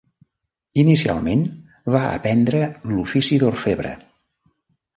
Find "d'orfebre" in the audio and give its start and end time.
3.45-3.95